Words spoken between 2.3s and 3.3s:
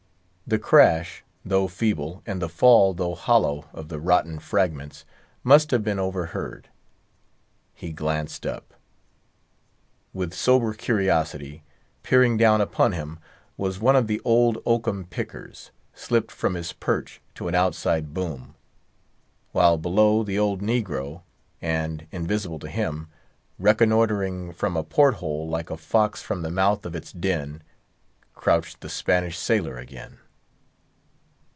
the fall, though